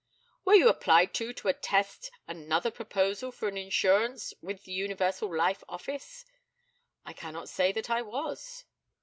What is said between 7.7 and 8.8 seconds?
that I was.